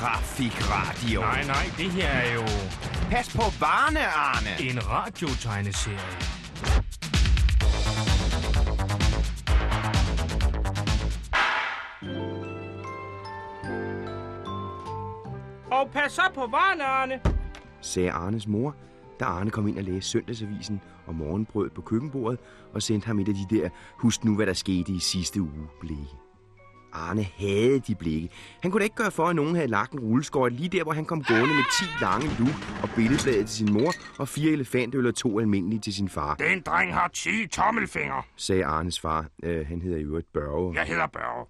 [0.00, 1.20] Trafikradio.
[1.20, 2.42] Nej, nej, det her er jo
[3.10, 4.70] Pas på varne, Arne.
[4.70, 6.16] en radiotegneserie.
[15.70, 17.20] Og pas så på varerne, Arne.
[17.80, 18.76] sagde Arnes mor,
[19.20, 22.40] da Arne kom ind og læste søndagsavisen og morgenbrød på køkkenbordet
[22.74, 25.68] og sendte ham et af de der, husk nu, hvad der skete i sidste uge,
[25.80, 26.29] blikke.
[26.92, 28.28] Arne havde de blikke.
[28.62, 30.92] Han kunne da ikke gøre for, at nogen havde lagt en rulleskøjt lige der, hvor
[30.92, 31.64] han kom gående med
[31.98, 35.94] 10 lange luk og billedslaget til sin mor og fire elefantøl og to almindelige til
[35.94, 38.22] sin far, Den dreng har 10 tommelfingre.
[38.36, 39.26] sagde Arnes far.
[39.42, 40.74] Øh, han hedder i øvrigt Børge.
[40.74, 41.46] Jeg hedder Børge.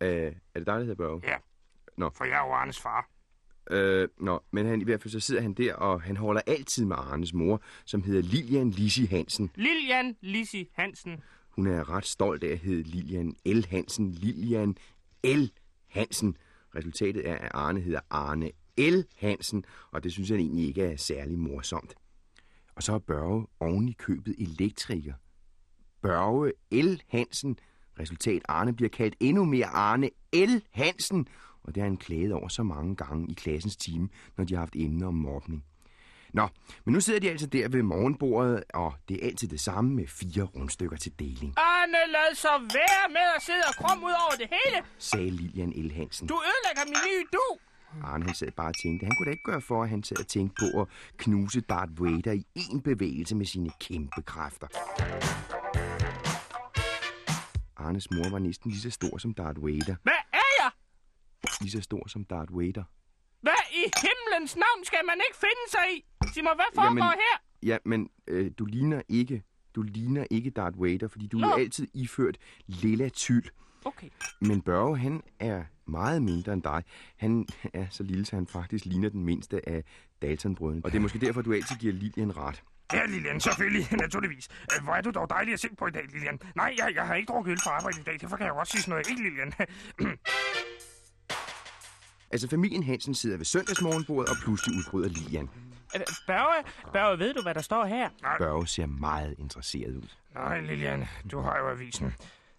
[0.00, 0.08] Øh,
[0.54, 1.20] er det dig, der hedder Børge?
[1.24, 1.36] Ja.
[1.96, 2.10] Nå.
[2.16, 3.08] For jeg er jo Arnes far.
[3.70, 6.84] Øh, nå, men han, i hvert fald så sidder han der, og han holder altid
[6.84, 9.50] med Arnes mor, som hedder Lilian Lissi Hansen.
[9.54, 11.20] Lilian Lissi Hansen.
[11.58, 13.66] Hun er ret stolt af at hedde Lilian L.
[13.68, 14.10] Hansen.
[14.10, 14.76] Lilian
[15.24, 15.50] L.
[15.88, 16.36] Hansen.
[16.74, 19.04] Resultatet er, at Arne hedder Arne L.
[19.16, 21.94] Hansen, og det synes han egentlig ikke er særlig morsomt.
[22.74, 25.12] Og så er Børge oven i købet elektriker.
[26.02, 27.02] Børge L.
[27.08, 27.58] Hansen.
[28.00, 30.62] Resultat Arne bliver kaldt endnu mere Arne L.
[30.70, 31.28] Hansen,
[31.62, 34.60] og det har han klaget over så mange gange i klassens time, når de har
[34.60, 35.64] haft emner om mobning.
[36.32, 36.48] Nå,
[36.84, 40.06] men nu sidder de altså der ved morgenbordet, og det er altid det samme med
[40.06, 44.34] fire rundstykker til deling, Arne, lad så være med at sidde og krum ud over
[44.38, 44.84] det hele.
[44.98, 45.92] sagde Lilian L.
[45.92, 46.28] Hansen.
[46.28, 47.58] Du ødelægger min nye du.
[48.04, 50.18] Arne han sad bare og tænkte, han kunne da ikke gøre for, at han sad
[50.20, 54.66] og tænkte på at knuse Darth Vader i én bevægelse med sine kæmpe kræfter.
[57.76, 59.96] Arnes mor var næsten lige så stor som Darth Vader.
[60.02, 60.70] Hvad er jeg?
[61.60, 62.84] Lige så stor som Darth Vader.
[63.40, 63.84] Hvad i
[64.38, 66.04] himlens navn skal man ikke finde sig i?
[66.34, 67.36] Sig mig, hvad foregår Jamen- her?
[67.62, 69.42] Ja, men øh, du ligner ikke...
[69.74, 71.46] Du ligner ikke Darth Vader, fordi du Nå.
[71.46, 72.36] er altid iført
[72.66, 73.44] lilla tyld.
[73.84, 74.08] Okay.
[74.40, 76.82] Men Børge, han er meget mindre end dig.
[77.16, 79.84] Han er så lille, så han faktisk ligner den mindste af
[80.22, 80.80] Daltonbrødrene.
[80.84, 82.62] Og det er måske derfor, du altid giver Lilian ret.
[82.92, 84.48] Ja, Lilian, selvfølgelig, naturligvis.
[84.78, 86.38] Øh, Hvor er du dog dejlig at se på i dag, Lilian.
[86.56, 88.58] Nej, jeg, jeg har ikke drukket øl på arbejde i dag, derfor kan jeg jo
[88.58, 89.10] også sige sådan noget.
[89.10, 89.52] Ikke, Lilian?
[92.30, 95.50] Altså, familien Hansen sidder ved søndagsmorgenbordet, og pludselig udbryder Lilian.
[95.94, 98.10] Øh, Børge, Børge, ved du, hvad der står her?
[98.38, 100.08] Børge ser meget interesseret ud.
[100.34, 102.14] Nej, Lilian, du har jo avisen.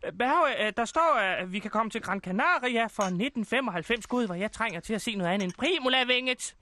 [0.06, 4.08] Øh, Børge, øh, der står, at vi kan komme til Gran Canaria for 1995.
[4.08, 6.56] Gud, hvor jeg trænger til at se noget andet end Primula-vinget.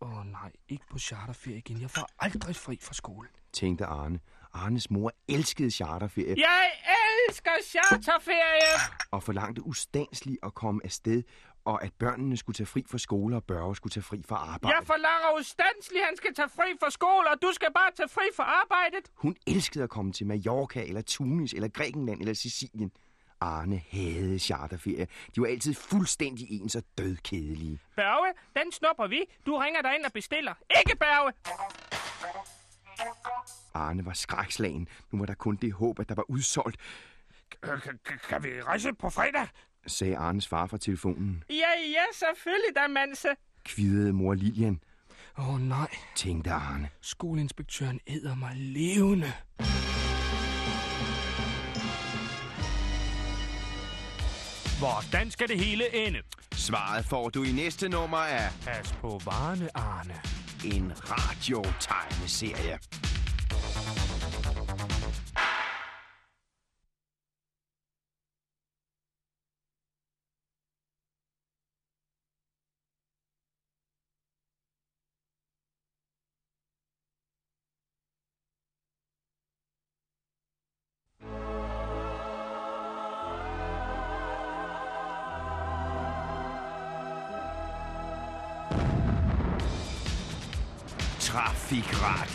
[0.00, 1.80] Åh oh, nej, ikke på charterferie igen.
[1.80, 3.28] Jeg får aldrig fri fra skole.
[3.52, 4.18] Tænkte Arne.
[4.52, 6.70] Arnes mor elskede charterferie Jeg
[7.28, 8.78] elsker charterferie!
[9.10, 11.22] og forlangte ustandsligt at komme afsted,
[11.64, 14.76] og at børnene skulle tage fri fra skole, og Børge skulle tage fri fra arbejde.
[14.76, 18.22] Jeg forlanger ustandsligt, han skal tage fri fra skole, og du skal bare tage fri
[18.36, 19.10] fra arbejdet.
[19.14, 22.92] Hun elskede at komme til Mallorca, eller Tunis, eller Grækenland, eller Sicilien.
[23.40, 25.06] Arne havde charterferie.
[25.34, 27.78] De var altid fuldstændig ens og dødkedelige.
[27.96, 29.24] Børge, den snupper vi.
[29.46, 30.54] Du ringer dig ind og bestiller.
[30.78, 31.32] Ikke Børge!
[33.74, 34.88] Arne var skrækslagen.
[35.10, 36.76] Nu var der kun det håb, at der var udsolgt,
[38.28, 39.46] Kan vi rejse på fredag?
[39.86, 41.44] sagde Arnes far fra telefonen.
[41.50, 41.54] Ja,
[41.94, 43.28] ja, selvfølgelig da, Manse.
[43.64, 44.80] Kvidede mor Lilian,
[45.38, 46.88] Åh oh, nej, tænkte Arne.
[47.00, 49.32] skoleinspektøren æder mig levende.
[54.78, 56.18] Hvordan skal det hele ende?
[56.54, 60.14] Svaret får du i næste nummer af Pas på varene, Arne.
[60.64, 62.78] en radiotegneserie.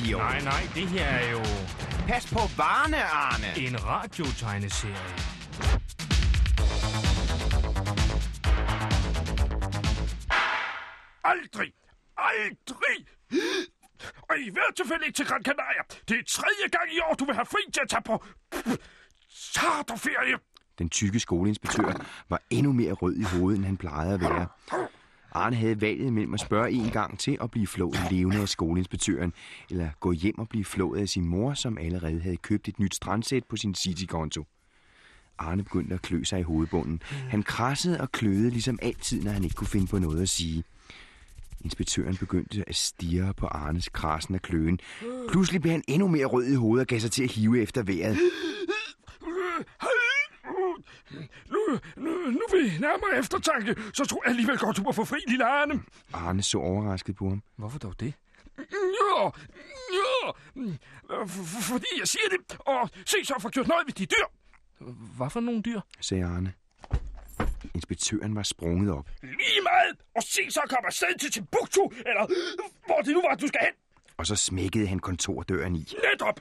[0.04, 0.18] Trafikradio.
[0.18, 1.40] Nej, nej, det her er jo
[2.08, 3.68] Pas på varne, Arne.
[3.68, 5.14] en radiotegneserie.
[11.24, 11.72] Aldrig!
[12.18, 12.98] Aldrig!
[14.30, 15.82] Og i hvert tilfælde ikke til Gran Canaria.
[16.10, 18.24] Det er tredje gang i år, du vil have fri til at tage på
[19.30, 20.38] charterferie.
[20.80, 24.48] Den tykke skoleinspektør var endnu mere rød i hovedet, end han plejede at være.
[25.36, 29.34] Arne havde valget mellem at spørge en gang til at blive flået levende af skoleinspektøren,
[29.70, 32.96] eller gå hjem og blive flået af sin mor, som allerede havde købt et nyt
[32.96, 34.46] strandsæt på sin City-konto.
[35.38, 37.02] Arne begyndte at klø sig i hovedbunden.
[37.30, 40.64] Han krassede og kløede ligesom altid, når han ikke kunne finde på noget at sige.
[41.62, 44.80] Inspektøren begyndte at stirre på Arnes krassen af kløen.
[45.30, 47.84] Pludselig blev han endnu mere rød i hovedet og gav sig til at hive efter
[47.84, 48.18] vejret.
[51.50, 55.18] Nu, nu, nu ved nærmere eftertanke, så tror jeg alligevel godt, du må få fri,
[55.28, 55.84] lille Arne.
[56.14, 57.44] Arne så overrasket på ham.
[57.56, 58.14] Hvorfor dog det?
[58.60, 59.30] Ja,
[59.94, 60.32] ja,
[61.62, 64.26] fordi jeg siger det, og se så for gjort noget ved de dyr.
[65.18, 65.80] Hvad for nogle dyr?
[66.00, 66.54] sagde Arne.
[67.76, 69.10] Inspektøren var sprunget op.
[69.22, 72.26] Lige meget, og se så komme afsted til Timbuktu, eller
[72.86, 73.74] hvor det nu var, du skal hen.
[74.18, 75.94] Og så smækkede han kontordøren i.
[76.12, 76.40] Netop.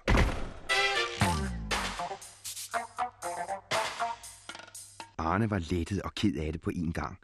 [5.18, 7.18] Arne var lettet og ked af det på en gang.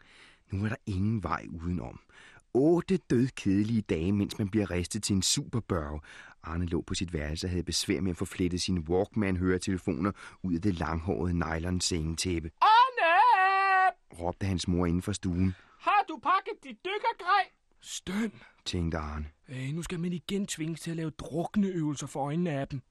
[0.51, 1.99] Nu var der ingen vej udenom.
[2.53, 5.99] Otte død kedelige dage, mens man bliver ristet til en superbørge.
[6.43, 10.11] Arne lå på sit værelse og havde besvær med at få flettet sine Walkman-høretelefoner
[10.43, 12.51] ud af det langhårede nylon sengetæppe.
[12.61, 14.19] Anne!
[14.19, 17.43] Råbte hans mor inden for stuen, Har du pakket dit dykkergrej?
[17.81, 18.31] Støn.
[18.65, 19.25] tænkte Arne.
[19.49, 22.81] Øh, nu skal man igen tvinges til at lave drukneøvelser for øjnene af dem.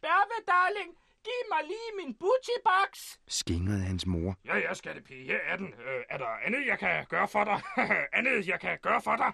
[0.00, 0.90] Berve, darling,
[1.28, 2.90] giv mig lige min booty-box.
[3.28, 4.38] Skængrede hans mor.
[4.46, 5.66] Ja, ja, skattepige, her er den.
[5.66, 7.60] Øh, er der andet, jeg kan gøre for dig?
[8.18, 9.32] andet, jeg kan gøre for dig?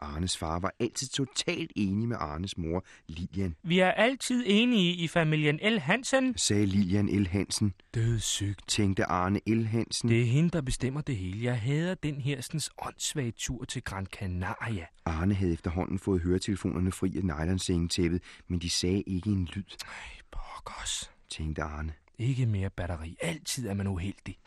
[0.00, 5.08] Arnes far var altid totalt enig med Arnes mor, Lilian, Vi er altid enige i
[5.08, 5.78] familien L.
[5.78, 6.38] Hansen.
[6.38, 7.26] sagde Lilian L.
[7.26, 7.74] Hansen.
[7.94, 8.68] Dødssygt.
[8.68, 9.64] Tænkte Arne L.
[9.66, 10.08] Hansen.
[10.08, 11.44] Det er hende, der bestemmer det hele.
[11.44, 14.86] Jeg hader den hersens åndssvage tur til Gran Canaria.
[15.04, 20.20] Arne havde efterhånden fået høretelefonerne fri af nylonsengetæppet, men de sagde ikke en lyd, Ej,
[20.30, 21.10] pokkers.
[21.30, 21.94] Tænkte Arne.
[22.18, 23.16] Ikke mere batteri.
[23.20, 24.38] Altid er man uheldig.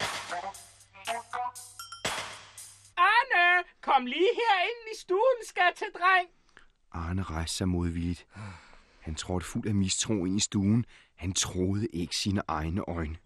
[2.98, 6.28] Anne, kom lige herind i stuen, skat til dreng.
[6.92, 8.28] Arne rejste sig modvilligt.
[9.00, 10.86] Han trådte fuld af mistro ind i stuen.
[11.16, 13.18] Han troede ikke sine egne øjne.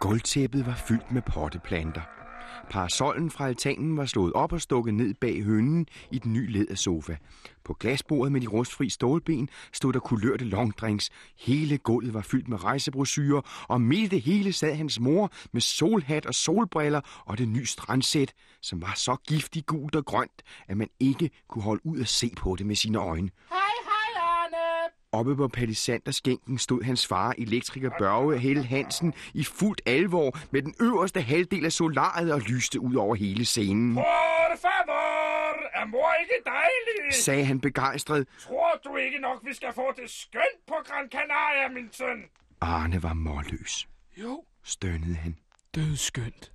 [0.00, 2.21] Gulvtæppet var fyldt med potteplanter.
[2.70, 7.16] Parasollen fra altanen var slået op og stukket ned bag hønnen i den nye lædersofa.
[7.64, 11.10] På glasbordet med de rustfri stålben stod der kulørte longdrinks.
[11.38, 15.60] Hele gulvet var fyldt med rejsebrosyrer, og midt i det hele sad hans mor med
[15.60, 18.32] solhat og solbriller og det nye strandsæt,
[18.62, 22.32] som var så giftig gult og grønt, at man ikke kunne holde ud at se
[22.36, 23.30] på det med sine øjne.
[25.12, 30.74] Oppe på palisanderskænken stod hans far, elektriker Børge Helle Hansen, i fuldt alvor med den
[30.80, 33.94] øverste halvdel af solariet og lyste ud over hele scenen.
[33.94, 37.14] Por favor, er mor ikke dejlig?
[37.14, 38.28] Sagde han begejstret.
[38.40, 42.22] Tror du ikke nok, vi skal få det skønt på Gran Canaria, min søn?
[42.60, 45.36] Arne var målløs, Jo, stønnede han.
[45.74, 46.52] dødskønt.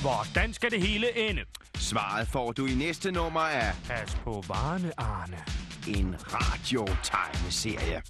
[0.00, 1.40] Hvordan skal det hele ende?
[1.74, 5.36] Svaret får du i næste nummer af Pas på varene, Arne.
[5.88, 8.02] en radiotegneserie.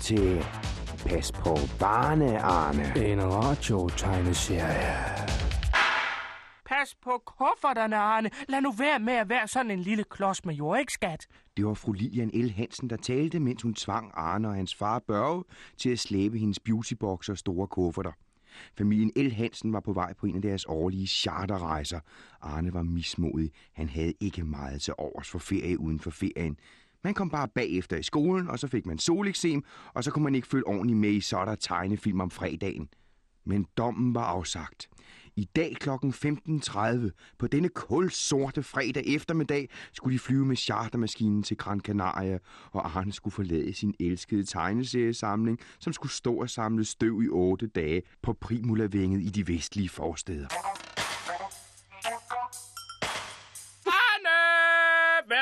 [0.00, 0.44] Til
[1.06, 3.12] Pas på barne, Arne.
[3.12, 4.96] En radiotegneserie.
[6.66, 8.30] Pas på kufferterne, Arne.
[8.48, 11.26] Lad nu være med at være sådan en lille klods med jord, ikke skat?
[11.56, 12.50] Det var fru Lilian L.
[12.50, 15.44] Hansen, der talte, mens hun tvang Arne og hans far Børge
[15.78, 18.12] til at slæbe hendes beautybox og store kufferter.
[18.78, 19.32] Familien L.
[19.32, 22.00] Hansen var på vej på en af deres årlige charterrejser.
[22.40, 23.50] Arne var mismodig.
[23.72, 26.56] Han havde ikke meget til overs for ferie uden for ferien.
[27.04, 29.62] Man kom bare bagefter i skolen, og så fik man soleksem,
[29.94, 32.88] og så kunne man ikke følge ordentligt med i så der tegnefilm om fredagen.
[33.44, 34.88] Men dommen var afsagt.
[35.36, 35.90] I dag kl.
[35.90, 42.38] 15.30 på denne kulsorte fredag eftermiddag skulle de flyve med chartermaskinen til Gran Canaria,
[42.70, 47.66] og Arne skulle forlade sin elskede tegneseriesamling, som skulle stå og samle støv i otte
[47.66, 50.46] dage på Primulavinget i de vestlige forsteder.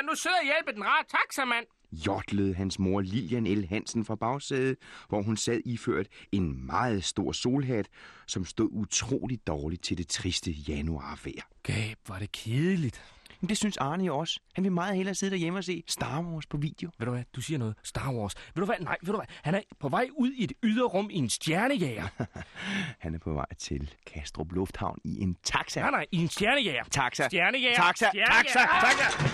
[0.09, 1.67] Nu sød og hjælpe den rare taxamand.
[1.93, 3.67] Jotlede hans mor Lilian L.
[3.67, 4.77] Hansen fra bagsædet,
[5.09, 7.88] hvor hun sad iført en meget stor solhat,
[8.27, 11.43] som stod utroligt dårligt til det triste januarvejr.
[11.62, 13.03] Gab, var det kedeligt.
[13.40, 14.40] Men det synes Arne jo også.
[14.54, 16.90] Han vil meget hellere sidde derhjemme og se Star Wars på video.
[16.99, 17.75] Ved du hvad, du siger noget.
[17.83, 18.35] Star Wars.
[18.54, 19.26] Ved du hvad, nej, ved du hvad.
[19.42, 22.09] Han er på vej ud i et yderrum i en stjernejæger.
[23.04, 25.80] Han er på vej til Kastrup Lufthavn i en taxa.
[25.80, 26.85] nej, nej, i en stjernejæger.
[26.85, 27.28] Taxa.
[27.28, 27.76] Stjernejæger.
[27.76, 28.11] Taxa.
[28.26, 28.61] Taxa.
[28.61, 29.28] Taxa.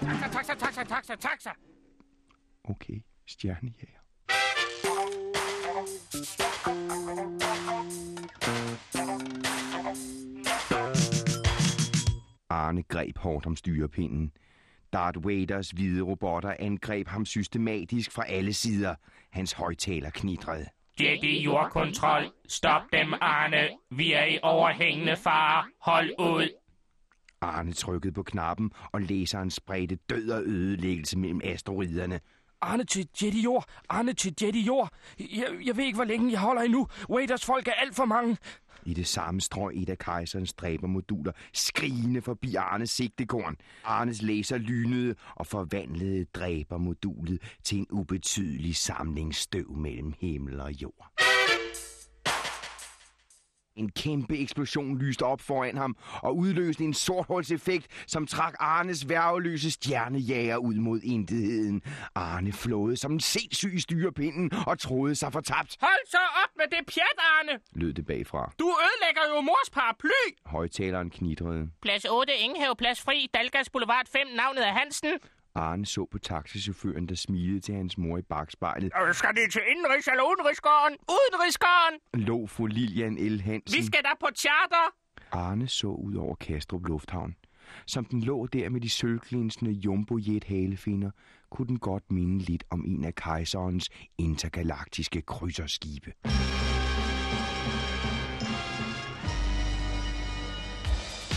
[0.00, 1.50] Taxa, taxa, taxa, taxa, taxa.
[2.64, 4.00] Okay, stjernejæger.
[12.54, 14.32] Arne greb hårdt om styrepinden.
[14.92, 18.94] Darth Vaders hvide robotter angreb ham systematisk fra alle sider.
[19.30, 20.66] Hans højtaler knitrede.
[21.00, 22.22] Jedi jordkontrol.
[22.48, 23.68] Stop dem, Arne.
[23.90, 25.64] Vi er i overhængende fare.
[25.80, 26.48] Hold ud.
[27.40, 32.20] Arne trykkede på knappen, og læseren spredte død og ødelæggelse mellem asteroiderne.
[32.64, 33.64] Arne til Jetty Jord.
[33.88, 34.92] Arne til Jetty Jord.
[35.18, 36.88] Jeg, jeg ved ikke, hvor længe jeg holder endnu.
[37.10, 38.36] Waiters folk er alt for mange.
[38.86, 43.56] I det samme strøg et af kejserens dræbermoduler skrigende forbi Arnes sigtekorn.
[43.84, 51.10] Arnes laser lynede og forvandlede dræbermodulet til en ubetydelig samling støv mellem himmel og jord.
[53.76, 59.70] En kæmpe eksplosion lyste op foran ham og udløste en sorthulseffekt, som trak Arnes værveløse
[59.70, 61.82] stjernejager ud mod intetheden.
[62.14, 66.86] Arne flåede som en sindssyg styrepinden og troede sig fortabt, Hold så op med det
[66.94, 67.60] pjat, Arne.
[67.72, 68.52] lød det bagfra.
[68.58, 70.08] Du ødelægger jo mors paraply.
[70.46, 71.68] Højtaleren knitrede.
[71.82, 75.12] Plads 8, Ingehave, plads fri, Dalgas Boulevard 5, navnet er Hansen.
[75.56, 78.92] Arne så på taxichaufføren, der smilede til hans mor i bagspejlet.
[78.92, 80.96] Og skal det til indenrigs- eller udenrigsgården?
[81.08, 82.00] Udenrigsgården!
[82.14, 83.40] Lå fru Lilian L.
[83.40, 83.78] Hansen.
[83.78, 84.94] Vi skal da på charter.
[85.32, 87.34] Arne så ud over Kastrup Lufthavn.
[87.86, 91.10] Som den lå der med de sølvglinsende jumbojet halefinder,
[91.50, 96.12] kunne den godt minde lidt om en af kejserens intergalaktiske krydserskibe.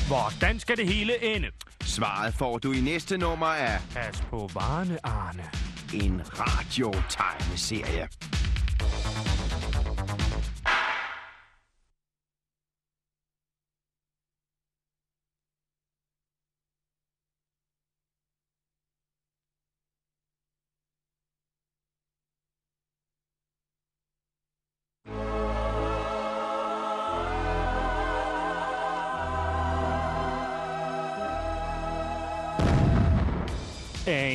[0.07, 1.47] Hvordan skal det hele ende?
[1.83, 5.43] Svaret får du i næste nummer af Pas på varerne, Arne.
[5.93, 8.07] en radiotegneserie.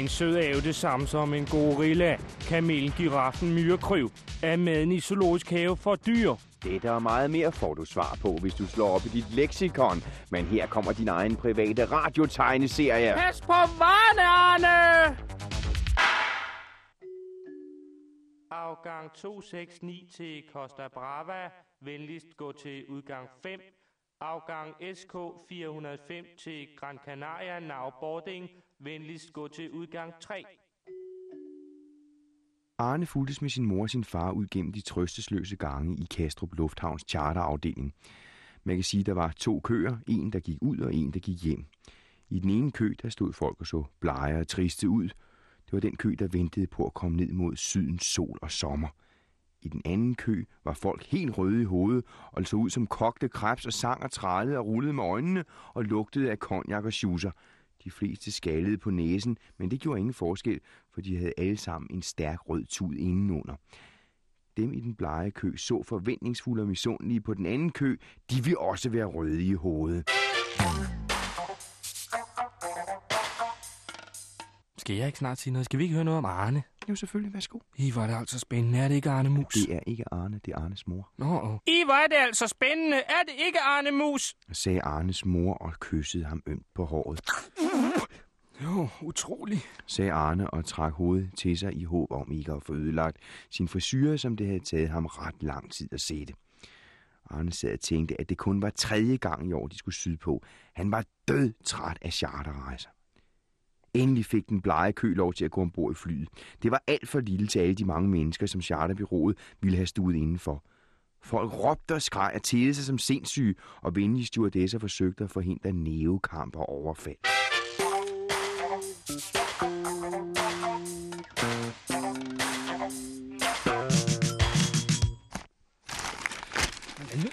[0.03, 2.17] En sød ave det samme som en gorilla?
[2.41, 4.11] Kamelen, giraffen, myrekryv?
[4.43, 6.35] Er maden i zoologisk have for dyr?
[6.65, 10.03] Dette og meget mere får du svar på, hvis du slår op i dit leksikon.
[10.31, 13.15] Men her kommer din egen private radiotegneserie.
[13.15, 15.17] Pas på varerne, Arne!
[18.51, 21.51] Afgang 269 til Costa Brava.
[21.81, 23.61] Venligst gå til udgang 5.
[24.23, 25.13] Afgang SK
[25.49, 28.51] 405 til Gran Canaria Now Boarding.
[28.79, 30.45] Venligst gå til udgang 3.
[32.79, 36.55] Arne fulgtes med sin mor og sin far ud gennem de trøstesløse gange i Kastrup
[36.55, 37.95] Lufthavns charterafdeling.
[38.65, 41.45] Man kan sige, der var to køer, en der gik ud og en der gik
[41.45, 41.67] hjem.
[42.29, 45.09] I den ene kø, der stod folk og så blege og triste ud.
[45.65, 48.89] Det var den kø, der ventede på at komme ned mod sydens sol og sommer.
[49.63, 53.29] I den anden kø var folk helt røde i hovedet og så ud som kogte
[53.29, 57.31] krebs og sang og trallede og rullede med øjnene og lugtede af konjak og schusser.
[57.85, 60.61] De fleste skallede på næsen, men det gjorde ingen forskel,
[60.95, 63.55] for de havde alle sammen en stærk rød tud indenunder.
[64.57, 67.97] Dem i den blege kø så forventningsfulde og misundelige på den anden kø.
[68.31, 70.11] De vil også være røde i hovedet.
[74.79, 75.65] Skal jeg ikke snart sige noget?
[75.65, 76.63] Skal vi ikke høre noget om Arne?
[76.89, 77.35] Jo, selvfølgelig.
[77.35, 77.59] Værsgo.
[77.77, 78.79] I var det altså spændende.
[78.79, 79.55] Er det ikke Arne Mus?
[79.55, 81.59] Det er ikke Arne, det er Arnes mor, Nå, oh.
[81.67, 82.97] I, hvor er det altså spændende.
[82.97, 84.35] Er det ikke Arne Mus?
[84.53, 87.21] sagde Arnes mor og kyssede ham ømt på håret.
[88.63, 89.67] Jo, utroligt.
[89.87, 93.17] sagde Arne og trak hovedet til sig i håb om ikke at få ødelagt
[93.51, 96.35] sin frisyre, som det havde taget ham ret lang tid at sætte.
[97.31, 100.43] Arne sad og tænkte, at det kun var tredje gang i år, de skulle sydpå.
[100.73, 102.89] Han var død træt af charterrejser.
[103.95, 106.29] Endelig fik den blege kø lov til at gå ombord i flyet.
[106.63, 110.15] Det var alt for lille til alle de mange mennesker, som charterbyrået ville have stuet
[110.17, 110.65] indenfor.
[111.23, 115.73] Folk råbte og skreg og tædede sig som sindssyge, og venlige stewardesser forsøgte at forhindre
[115.73, 117.17] nævekamp og overfald.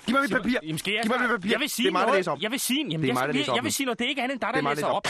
[0.05, 0.59] Giv mig mit papir.
[0.63, 1.49] Jamen, skal jeg, Giv mig mit papir.
[1.51, 2.41] Jeg vil sige Det er mig, noget.
[2.41, 3.99] Jeg vil sige, jamen, Det er jeg, mig, der læser op jeg vil sige noget.
[3.99, 5.07] Det er ikke andet, der, Det der er læser op.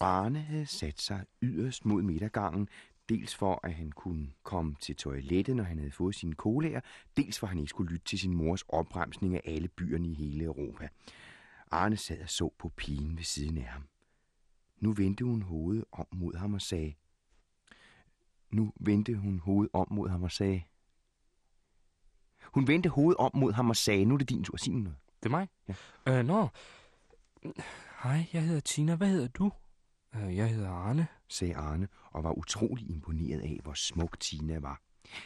[0.00, 2.68] Arne havde sat sig yderst mod midtergangen,
[3.08, 6.80] dels for, at han kunne komme til toilettet, når han havde fået sine colaer,
[7.16, 10.14] dels for, at han ikke skulle lytte til sin mors opbremsning af alle byerne i
[10.14, 10.88] hele Europa.
[11.70, 13.88] Arne sad og så på pigen ved siden af ham.
[14.80, 16.94] Nu vendte hun hovedet om mod ham og sagde...
[18.50, 20.62] Nu vendte hun hovedet om mod ham og sagde...
[22.42, 24.98] Hun vendte hovedet om mod ham og sagde, nu er det din tur, sig noget.
[25.22, 25.48] Det er mig?
[25.68, 25.74] Ja.
[26.18, 26.48] Øh, nå.
[28.02, 28.94] Hej, jeg hedder Tina.
[28.94, 29.52] Hvad hedder du?
[30.16, 31.06] Øh, jeg hedder Arne.
[31.28, 34.80] sagde Arne og var utrolig imponeret af, hvor smuk Tina var.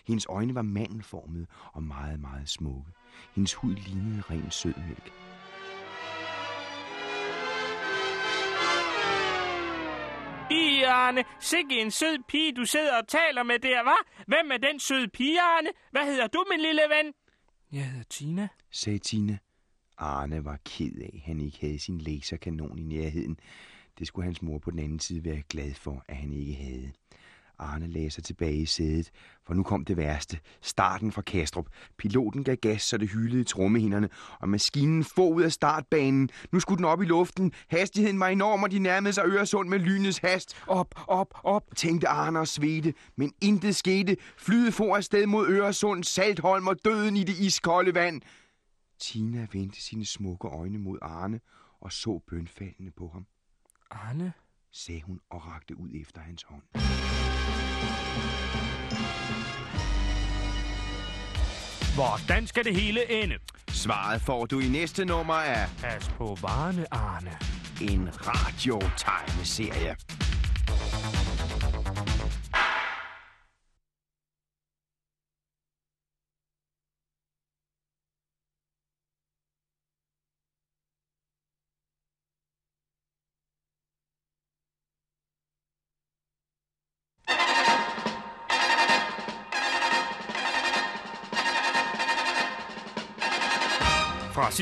[0.06, 2.90] Hendes øjne var mandelformede og meget, meget smukke.
[3.34, 5.12] Hendes hud lignede ren sødmælk.
[10.50, 14.24] I, Arne, sikke en sød pige, du sidder og taler med der, hva'?
[14.26, 15.68] Hvem er den søde pige, Arne?
[15.90, 17.12] Hvad hedder du, min lille ven?
[17.72, 18.48] Jeg hedder Tina.
[18.70, 19.38] sagde Tina.
[19.98, 23.38] Arne var ked af, at han ikke havde sin laserkanon i nærheden.
[23.98, 26.92] Det skulle hans mor på den anden side være glad for, at han ikke havde.
[27.58, 29.10] Arne lagde sig tilbage i sædet,
[29.46, 30.38] for nu kom det værste.
[30.62, 31.66] Starten fra Kastrup.
[31.96, 34.08] Piloten gav gas, så det hylede i trommehinderne,
[34.40, 36.28] og maskinen få ud af startbanen.
[36.52, 37.52] Nu skulle den op i luften.
[37.68, 40.56] Hastigheden var enorm, og de nærmede sig Øresund med lynets hast.
[40.66, 42.94] Op, op, op, tænkte Arne og svedte.
[43.16, 44.16] Men intet skete.
[44.36, 48.22] Flyet for afsted mod Øresund, Saltholm og døden i det iskolde vand.
[49.00, 51.40] Tina vendte sine smukke øjne mod Arne
[51.80, 53.26] og så bønfaldende på ham,
[53.90, 54.32] Arne?
[54.72, 56.62] sagde hun og rakte ud efter hans hånd.
[61.94, 63.34] Hvordan skal det hele ende?
[63.68, 67.38] Svaret får du i næste nummer af Pas på varene, Arne.
[67.80, 69.96] en radiotegneserie.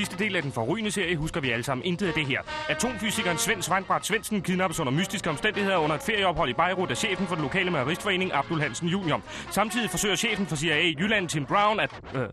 [0.07, 2.43] Sidste del af den forrygende serie husker vi alle sammen intet af det her.
[2.69, 7.27] Atomfysikeren Svend Sveinbart Svendsen kidnappes under mystiske omstændigheder under et ferieophold i Beirut af chefen
[7.27, 9.21] for den lokale mejeristforening, Abdul Hansen Jr.
[9.51, 12.03] Samtidig forsøger chefen for CIA i Jylland, Tim Brown, at...
[12.15, 12.29] Øh,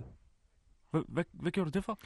[0.91, 1.99] hvad, hvad, hvad gjorde du det for?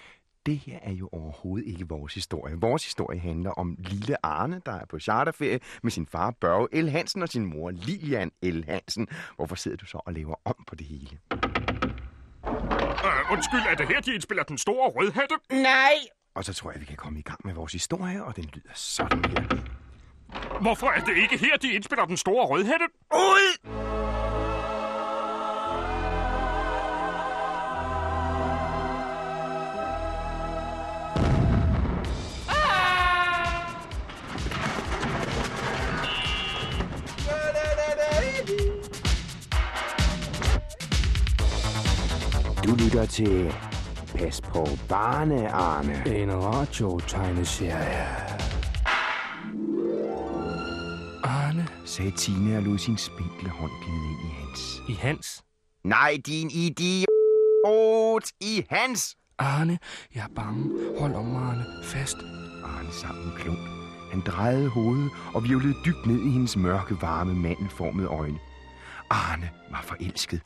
[0.46, 2.56] Det her er jo overhovedet ikke vores historie.
[2.56, 6.90] Vores historie handler om lille Arne, der er på charterferie med sin far Børge L.
[6.90, 8.64] Hansen og sin mor Lilian L.
[8.68, 9.08] Hansen.
[9.36, 11.18] Hvorfor sidder du så og laver om på det hele?
[13.04, 15.36] Uh, undskyld, er det her, de indspiller den store rødhætte?
[15.52, 15.94] Nej!
[16.36, 18.72] Og så tror jeg, vi kan komme i gang med vores historie, og den lyder
[18.74, 19.44] sådan her.
[20.62, 22.86] Hvorfor er det ikke her, de indspiller den store rødhætte?
[23.14, 23.58] Ud!
[43.08, 43.54] Til
[44.18, 46.04] Pas på barne, Arne.
[46.16, 48.08] En radiotegneserie.
[51.24, 51.68] Arne?
[51.86, 54.82] sagde Tina og lod sin spinkle hånd glide ind i hans.
[54.90, 55.44] I Hans?
[55.84, 58.32] Nej, din idiot!
[58.42, 59.16] I hans!
[59.40, 59.80] Arne,
[60.16, 60.70] jeg er bange.
[61.00, 61.66] Hold om Arne.
[61.84, 62.18] Fast.
[62.64, 63.60] Arne sang en klump.
[64.12, 68.40] Han drejede hovedet og virvlede dybt ned i hendes mørke, varme, mandelformede øjne.
[69.10, 70.42] Arne var forelsket.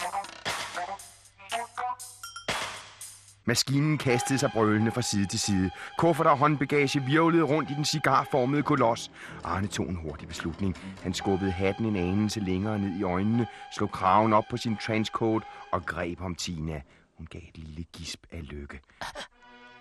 [3.46, 5.70] Maskinen kastede sig brølende fra side til side.
[5.98, 9.12] Kuffert og håndbagage virvlede rundt i den cigarformede koloss.
[9.44, 10.76] Arne tog en hurtig beslutning.
[11.04, 15.44] Han skubbede hatten en anelse længere ned i øjnene, slog kraven op på sin trenchcoat
[15.72, 16.82] og greb om Tina.
[17.18, 18.80] Hun gav et lille gisp af lykke.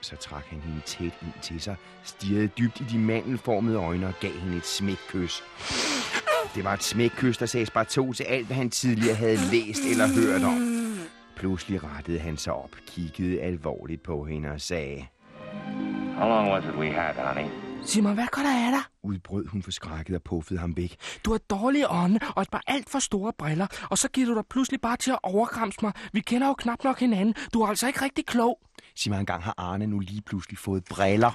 [0.01, 4.15] Så trak han hende tæt ind til sig, stirrede dybt i de mandelformede øjne og
[4.21, 5.43] gav hende et smækkys.
[6.55, 9.81] Det var et smækkys, der sagde bare to til alt, hvad han tidligere havde læst
[9.91, 10.80] eller hørt om.
[11.41, 15.07] Pludselig rettede han sig op, kiggede alvorligt på hende og sagde...
[16.17, 17.51] How long was it we had, honey?
[17.85, 18.81] Sig mig, hvad går der af dig?
[19.03, 20.97] Udbrød hun forskrækket og puffede ham væk.
[21.25, 24.35] Du har dårlige ånde og et par alt for store briller, og så giver du
[24.35, 25.93] dig pludselig bare til at overkramse mig.
[26.13, 27.35] Vi kender jo knap nok hinanden.
[27.55, 28.61] Du er altså ikke rigtig klog.
[28.97, 31.31] Sig mig engang, har Arne nu lige pludselig fået briller?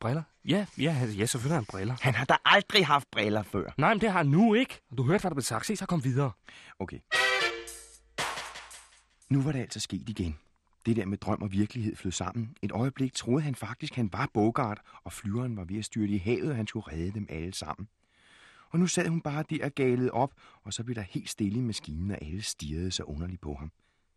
[0.00, 0.22] Briller?
[0.44, 1.96] Ja, ja, ja, selvfølgelig har han briller.
[2.00, 3.70] Han har da aldrig haft briller før.
[3.78, 4.80] Nej, men det har han nu ikke.
[4.98, 5.66] Du hørte, hvad der blev sagt.
[5.66, 6.30] Se, så kom videre.
[6.80, 6.98] Okay.
[9.30, 10.38] Nu var det altså sket igen.
[10.86, 12.56] Det der med drøm og virkelighed flød sammen.
[12.62, 16.18] Et øjeblik troede han faktisk, han var Bogart, og flyveren var ved at styrte i
[16.18, 17.88] havet, og han skulle redde dem alle sammen.
[18.70, 20.32] Og nu sad hun bare der galet op,
[20.64, 23.72] og så blev der helt stille i maskinen, og alle stirrede så underligt på ham.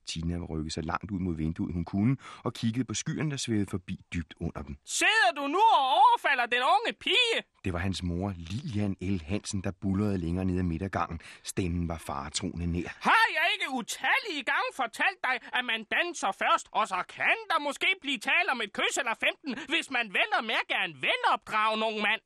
[0.08, 3.38] Tina var rykket så langt ud mod vinduet, hun kunne, og kiggede på skyerne, der
[3.38, 4.76] svævede forbi dybt under dem.
[4.86, 7.38] Sidder du nu og overfalder den unge pige?
[7.66, 9.22] Det var hans mor, Lilian L.
[9.26, 11.20] Hansen, der bullerede længere ned ad midtergangen.
[11.44, 12.90] Stemmen var faretroende nær.
[13.02, 17.60] Har jeg ikke utallige gange fortalt dig, at man danser først, og så kan der
[17.60, 20.96] måske blive tale om et kys eller 15, hvis man vel og mærke er en
[21.08, 22.22] venopdragen ung mand.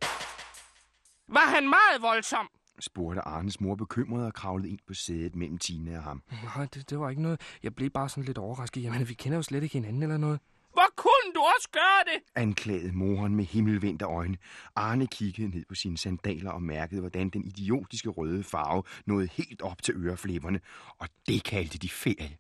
[1.28, 2.48] Var han meget voldsom?
[2.80, 6.24] Spurgte Arnes mor bekymret og kravlede ind på sædet mellem Tina og ham.
[6.56, 7.42] Nej, det, det var ikke noget.
[7.64, 8.84] Jeg blev bare sådan lidt overrasket.
[8.84, 10.40] Jamen, vi kender jo slet ikke hinanden eller noget.
[10.74, 12.24] Hvor kunne du også gøre det?
[12.36, 14.38] Anklagede moren med himmelvendte øjne.
[14.76, 19.62] Arne kiggede ned på sine sandaler og mærkede, hvordan den idiotiske røde farve nåede helt
[19.62, 20.60] op til øreflipperne.
[21.00, 22.38] Og det kaldte de ferie.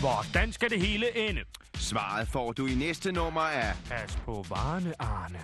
[0.00, 1.40] Hvordan skal det hele ende?
[1.74, 5.38] Svaret får du i næste nummer af Pas på varene, Arne.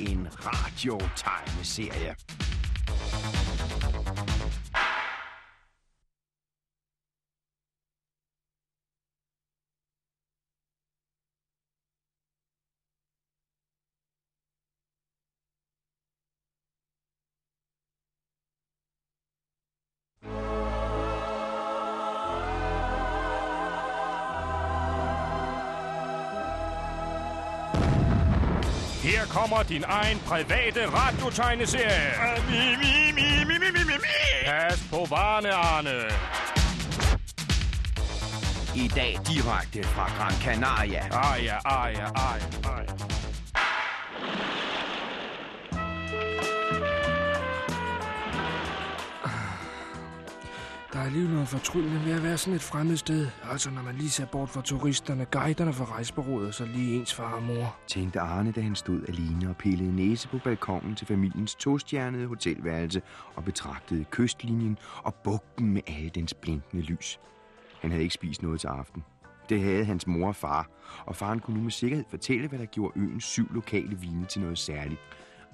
[0.00, 2.14] en radiotegneserie.
[29.50, 32.12] Kommer din egen private radiotegneserie.
[34.46, 35.90] Pas på varene, Arne.
[38.74, 41.02] I dag direkte fra Gran Canaria.
[41.02, 43.09] Aja, aja, aja, aja.
[51.10, 53.28] Alligevel noget fortryllende ved at være sådan et fremmed sted.
[53.50, 57.32] Altså, når man lige ser bort fra turisterne, guiderne fra rejsebureauet, så lige ens far
[57.34, 57.76] og mor.
[57.86, 63.02] Tænkte Arne, da han stod alene og pillede næse på balkongen til familiens tostjernede hotelværelse
[63.34, 67.20] og betragtede kystlinjen og bugten med alle dens blinkende lys.
[67.80, 69.04] Han havde ikke spist noget til aften.
[69.48, 70.68] Det havde hans mor og far,
[71.06, 74.40] og faren kunne nu med sikkerhed fortælle, hvad der gjorde øens syv lokale vine til
[74.40, 75.00] noget særligt.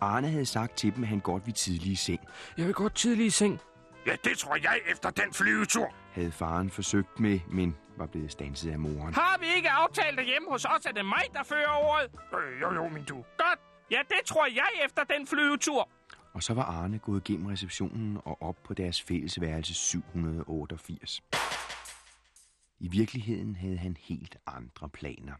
[0.00, 2.20] Arne havde sagt til dem, at han godt ville tidlig i seng,
[2.58, 3.60] Jeg vil godt tidlig i seng.
[4.06, 5.94] Ja, det tror jeg efter den flyvetur.
[6.12, 9.14] havde faren forsøgt med, men var blevet stanset af moren.
[9.14, 12.10] Har vi ikke aftalt at hjemme hos os, at det er mig, der fører ordet?
[12.34, 13.14] Øh, jo, jo, min du.
[13.14, 13.58] Godt.
[13.90, 15.88] Ja, det tror jeg efter den flyvetur.
[16.34, 21.22] Og så var Arne gået gennem receptionen og op på deres fællesværelse 788.
[22.80, 25.32] I virkeligheden havde han helt andre planer.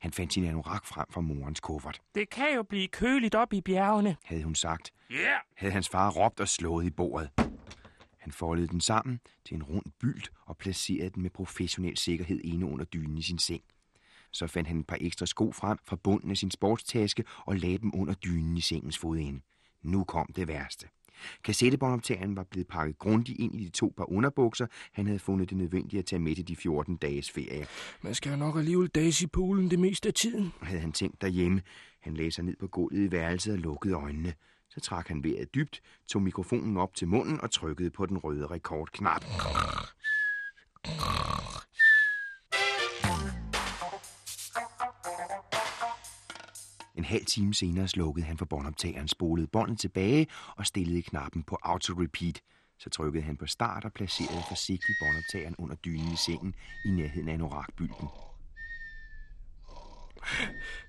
[0.00, 3.60] Han fandt sin anorak frem fra morens kuffert, Det kan jo blive køligt op i
[3.60, 4.16] bjergene.
[4.24, 4.90] havde hun sagt.
[5.10, 5.40] Ja, yeah.
[5.56, 7.30] Havde hans far råbt og slået i bordet.
[8.28, 12.66] Han foldede den sammen til en rund bylt og placerede den med professionel sikkerhed inde
[12.66, 13.62] under dynen i sin seng.
[14.30, 17.78] Så fandt han et par ekstra sko frem fra bunden af sin sportstaske og lagde
[17.78, 19.40] dem under dynen i sengens fodende.
[19.82, 20.86] Nu kom det værste.
[21.44, 25.58] Kassettebåndoptageren var blevet pakket grundigt ind i de to par underbukser, han havde fundet det
[25.58, 27.66] nødvendigt at tage med til de 14 dages ferie.
[28.02, 30.52] Man skal jo nok alligevel dages i poolen det meste af tiden.
[30.62, 31.62] havde han tænkt derhjemme.
[32.00, 34.34] Han lagde sig ned på gulvet i værelset og lukkede øjnene.
[34.70, 38.46] Så trak han vejret dybt, tog mikrofonen op til munden og trykkede på den røde
[38.46, 39.24] rekordknap.
[46.94, 50.26] En halv time senere slukkede han for båndoptageren, spolede båndet tilbage
[50.56, 52.40] og stillede knappen på auto-repeat.
[52.78, 56.54] Så trykkede han på start og placerede forsigtigt båndoptageren under dynen i sengen
[56.84, 58.08] i nærheden af orakbylden.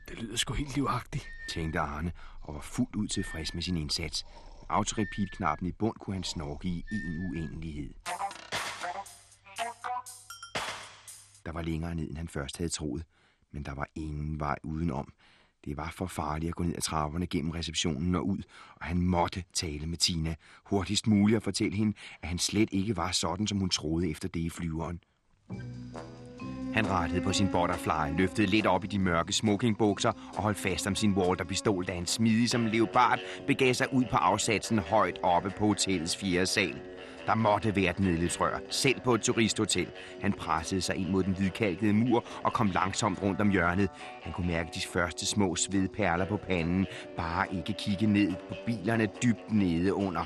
[0.08, 1.28] Det lyder sgu helt livagtigt.
[1.50, 2.12] tænkte Arne,
[2.42, 4.26] og var fuldt ud tilfreds med sin indsats.
[4.70, 7.94] Autorepeat-knappen i bund kunne han snorke i en uendelighed.
[11.46, 13.06] Der var længere ned, end han først havde troet,
[13.52, 15.14] men der var ingen vej udenom.
[15.66, 18.44] Det var for farligt at gå ned ad trapperne gennem receptionen og ud,
[18.76, 22.98] og han måtte tale med Tina hurtigst muligt og fortælle hende, at han slet ikke
[22.98, 25.02] var sådan, som hun troede efter det i flyveren.
[26.74, 30.88] Han rettede på sin butterfly, løftede lidt op i de mørke smokingbukser og holdt fast
[30.88, 35.50] om sin Walter-pistol, da han smidig som leopard begav sig ud på afsatsen højt oppe
[35.50, 36.76] på hotellets fjerde sal.
[37.26, 39.88] Der måtte være et nedløbsrør, selv på et turisthotel.
[40.22, 43.90] Han pressede sig ind mod den hvidkalkede mur og kom langsomt rundt om hjørnet.
[44.24, 46.86] Han kunne mærke de første små svedperler på panden.
[47.18, 50.26] Bare ikke kigge ned på bilerne dybt nede under.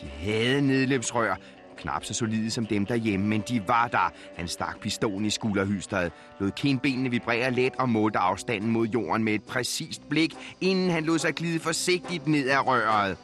[0.00, 1.36] De havde nedløbsrør,
[1.80, 4.12] knap så solide som dem derhjemme, men de var der.
[4.36, 9.34] Han stak pistolen i skulderhysteret, lod kindbenene vibrere let og målte afstanden mod jorden med
[9.34, 13.16] et præcist blik, inden han lod sig glide forsigtigt ned ad røret.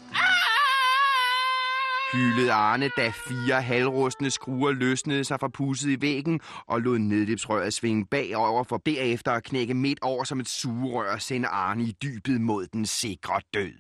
[2.12, 7.74] Hylede Arne, da fire halvrustne skruer løsnede sig fra pusset i væggen og lod nedløbsrøret
[7.74, 11.96] svinge bagover for derefter at knække midt over som et sugerør og sende Arne i
[12.02, 13.72] dybet mod den sikre død.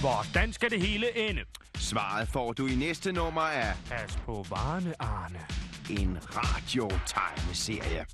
[0.00, 1.40] Hvordan skal det hele ende?
[1.74, 5.38] Svaret får du i næste nummer af Pas på varene, Arne.
[5.90, 8.06] en radiotegneserie.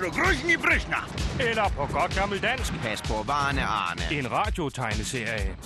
[0.00, 0.96] Eller Krusen i Brisna.
[1.40, 4.18] Eller på godt gammel dansk, Pas på varne, Arne.
[4.18, 5.56] en radiotegneserie.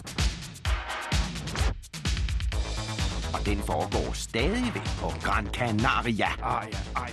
[3.35, 6.29] Og den foregår stadigvæk på Gran Canaria.
[6.43, 7.11] Ej, ej,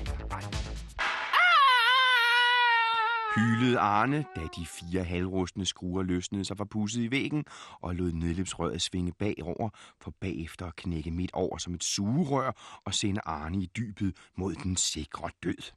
[3.35, 7.45] Hylede Arne, da de fire halvrustne skruer løsnede sig fra pusset i væggen
[7.81, 9.69] og lod nedløbsrøret svinge bagover,
[10.01, 14.55] for bagefter at knække midt over som et sugerør og sende Arne i dybet mod
[14.55, 15.71] den sikre død.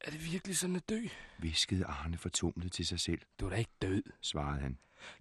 [0.00, 1.00] Er det virkelig sådan at dø?
[1.38, 4.02] Viskede Arne fortumlet til sig selv, Du er da ikke død.
[4.22, 4.78] svarede han.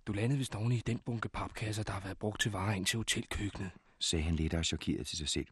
[0.08, 2.86] Du landede vist oven i den bunke papkasser, der har været brugt til varer ind
[2.86, 3.72] til hotelkøkkenet.
[4.00, 5.48] sagde han lettere chokeret til sig selv.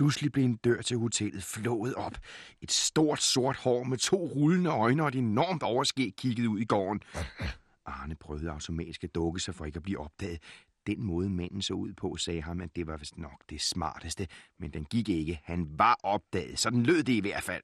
[0.00, 2.16] Pludselig blev en dør til hotellet flået op.
[2.60, 6.64] Et stort sort hår med to rullende øjne og et enormt overskæg kiggede ud i
[6.64, 7.02] gården.
[7.86, 10.42] Arne prøvede automatisk at dukke sig for ikke at blive opdaget.
[10.86, 14.26] Den måde manden så ud på, sagde ham, at det var vist nok det smarteste.
[14.58, 15.40] Men den gik ikke.
[15.44, 16.58] Han var opdaget.
[16.58, 17.62] Sådan lød det i hvert fald.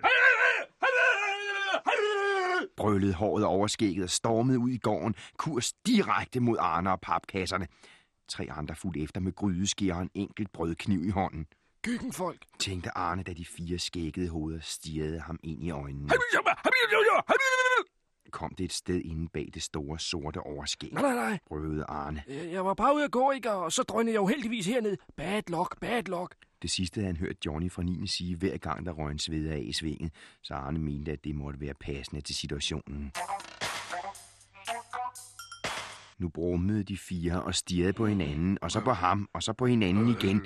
[2.77, 7.67] Brølede håret over skægget og stormede ud i gården, kurs direkte mod Arne og papkasserne.
[8.29, 11.47] Tre andre fulgte efter med grydeskær og en enkelt brødkniv i hånden.
[11.87, 12.43] Køkkenfolk.
[12.59, 16.09] Tænkte Arne, da de fire skækkede hoveder stirrede ham ind i øjnene.
[18.31, 21.39] Kom det et sted inde bag det store sorte overskæg, Nej, nej, nej.
[21.49, 22.23] prøvede Arne.
[22.29, 23.51] Jeg jeg var bare ude at gå, ikke?
[23.51, 24.97] Og så drønede jeg uheldigvis herned.
[25.17, 26.35] Bad luck, bad luck.
[26.63, 28.07] Det sidste havde han hørt Johnny fra 9.
[28.07, 31.35] sige hver gang, der røg en sved af i svinget, så Arne mente, at det
[31.35, 33.13] måtte være passende til situationen.
[36.19, 39.67] Nu brummede de fire og stirrede på hinanden, og så på ham, og så på
[39.67, 40.43] hinanden igen.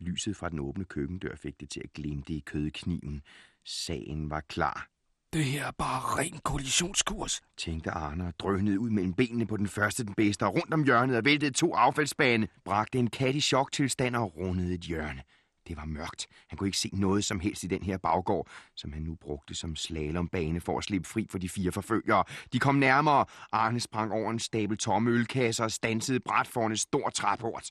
[0.00, 3.22] Lyset fra den åbne køkkendør fik det til at glimte i kødkniven.
[3.64, 4.88] Sagen var klar,
[5.32, 7.40] Det her er bare ren kollisionskurs.
[7.56, 10.84] tænkte Arne og drønede ud mellem benene på den første den bedste, og rundt om
[10.84, 15.22] hjørnet og væltede to affaldsbane, bragte en kat i choktilstand og rundede et hjørne.
[15.68, 16.26] Det var mørkt.
[16.48, 19.54] Han kunne ikke se noget som helst i den her baggård, som han nu brugte
[19.54, 22.24] som slalombane for at slippe fri for de fire forfølgere.
[22.52, 23.24] De kom nærmere.
[23.52, 27.70] Arne sprang over en stabel tomme ølkasser og stansede bræt foran et stort træport.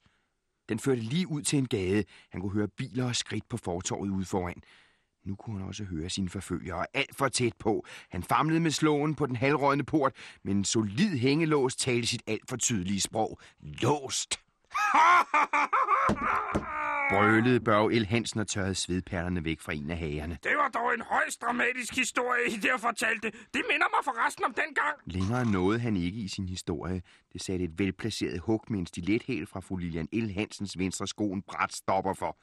[0.69, 2.03] Den førte lige ud til en gade.
[2.31, 4.61] Han kunne høre biler og skridt på fortorvet ude foran.
[5.25, 7.85] Nu kunne han også høre sine forfølgere alt for tæt på.
[8.09, 12.49] Han famlede med slåen på den halvrådne port, men en solid hængelås talte sit alt
[12.49, 13.39] for tydelige sprog.
[13.59, 14.39] Låst!
[17.09, 20.37] Brølede Børge El Hansen og tørrede svedperlerne væk fra en af hagerne.
[20.43, 23.31] Det var dog en højst dramatisk historie, I der fortalte.
[23.31, 24.95] Det minder mig forresten om den gang.
[25.05, 27.01] Længere nåede han ikke i sin historie.
[27.33, 31.33] Det satte et velplaceret hug med en stilethæl fra fru Lilian El Hansens venstre sko
[31.33, 32.37] en bræt stopper for.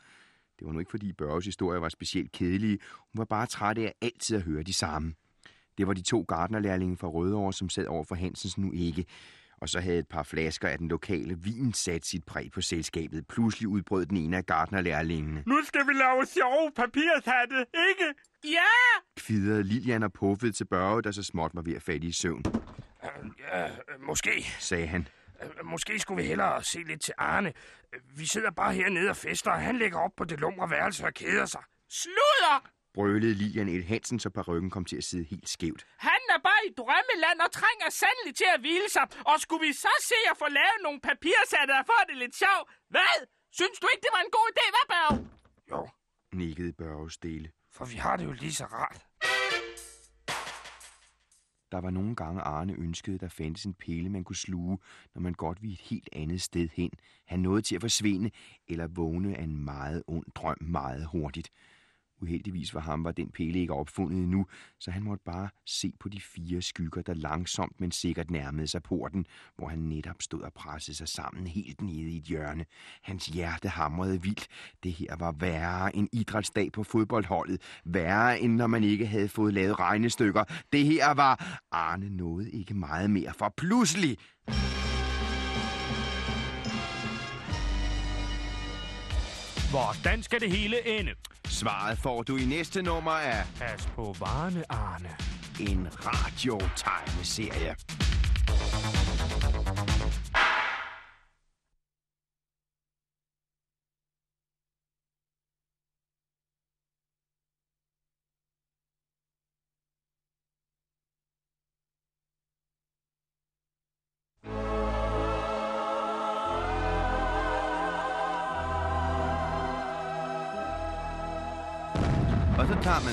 [0.58, 2.78] Det var nu ikke, fordi Børges historie var specielt kedelig.
[2.98, 5.14] Hun var bare træt af altid at høre de samme.
[5.78, 9.04] Det var de to gardnerlærlinge fra Rødovre, som sad over for Hansens nu ikke.
[9.62, 13.26] Og så havde et par flasker af den lokale vin sat sit præg på selskabet.
[13.28, 15.42] Pludselig udbrød den ene af gardnerlærlingene.
[15.46, 17.56] Nu skal vi lave sjove papirshatte,
[17.90, 18.14] ikke?
[18.44, 19.00] Ja!
[19.16, 22.42] Kvidrede Lilian og puffede til Børge, der så småt var ved at falde i søvn,
[23.52, 23.68] Ja,
[24.06, 24.30] måske.
[24.58, 25.08] sagde han.
[25.64, 27.52] Måske skulle vi hellere se lidt til Arne.
[28.16, 31.14] Vi sidder bare hernede og fester, og han ligger op på det lumre værelse og
[31.14, 31.60] keder sig.
[31.90, 32.68] Sludder!
[32.94, 35.86] Brølede Lilian El Hansen, så parykken kom til at sidde helt skævt.
[35.98, 39.06] Han er bare i drømmeland og trænger sandelig til at hvile sig.
[39.30, 42.60] Og skulle vi så se at få lavet nogle papirsatte og få det lidt sjov?
[42.94, 43.16] Hvad?
[43.52, 45.16] Synes du ikke, det var en god idé, hvad, Børge?
[45.70, 45.88] Jo,
[46.38, 47.48] Nikkede Børge stille.
[47.70, 49.00] for vi har det jo lige så rart.
[51.72, 54.78] Der var nogle gange Arne ønskede, der fandtes en pille, man kunne sluge,
[55.14, 56.90] når man godt ville et helt andet sted hen.
[57.26, 58.30] Han nåede til at forsvinde
[58.68, 61.50] eller vågne af en meget ond drøm meget hurtigt.
[62.22, 64.46] Uheldigvis for ham var den pille ikke opfundet endnu,
[64.80, 68.82] så han måtte bare se på de fire skygger, der langsomt, men sikkert nærmede sig
[68.82, 72.64] porten, hvor han netop stod og pressede sig sammen helt nede i et hjørne.
[73.02, 74.46] Hans hjerte hamrede vildt.
[74.82, 77.62] Det her var værre end idrætsdag på fodboldholdet.
[77.84, 80.44] Værre end når man ikke havde fået lavet regnestykker.
[80.72, 81.60] Det her var...
[81.72, 84.18] Arne nåede ikke meget mere, for pludselig...
[89.70, 91.14] Hvordan skal det hele ende?
[91.62, 95.08] Svaret får du i næste nummer af Pas på varene, Arne.
[95.60, 97.76] en radiotegneserie.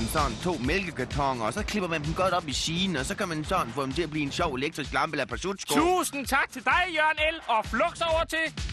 [0.10, 3.28] Sådan to mælkekartoner, og så klipper man dem godt op i sigen, og så kan
[3.28, 5.74] man sådan få dem til at blive en sjov elektrisk lampe eller parachutsko.
[5.74, 7.40] Tusind tak til dig, Jørgen L.
[7.48, 8.64] Og flux over til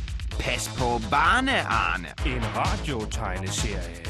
[0.40, 2.08] Pas på varne, Arne.
[2.26, 4.06] En radiotegneserie.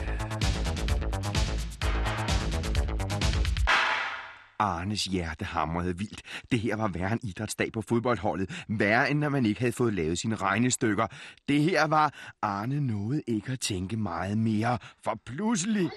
[4.58, 6.22] Arnes hjerte hamrede vildt.
[6.50, 8.64] Det her var værre en idrætsdag på fodboldholdet.
[8.68, 11.06] Værre end når man ikke havde fået lavet sine regnestykker.
[11.48, 15.90] Det her var Arne nåede ikke at tænke meget mere, for pludselig...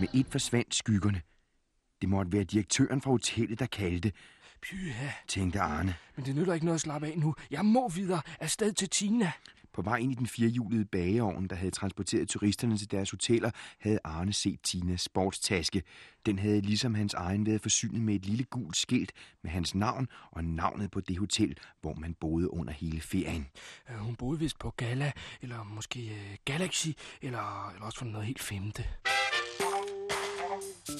[0.00, 1.22] Med et forsvandt skyggerne.
[2.00, 4.12] Det måtte være direktøren fra hotellet, der kaldte,
[4.62, 5.94] Pyha, tænkte Arne.
[6.16, 7.34] men det nytter ikke noget at slappe af nu.
[7.50, 9.32] Jeg må videre afsted til Tina.
[9.72, 13.98] På vej ind i den firehjulede bageovn, der havde transporteret turisterne til deres hoteller, havde
[14.04, 15.82] Arne set Tinas sportstaske.
[16.26, 20.08] Den havde ligesom hans egen været forsynet med et lille gult skilt med hans navn
[20.30, 23.46] og navnet på det hotel, hvor man boede under hele ferien.
[23.90, 26.88] Øh, Hun boede vist på Gala, eller måske uh, Galaxy,
[27.22, 28.84] eller, eller også for noget helt femte.
[30.86, 30.92] Nu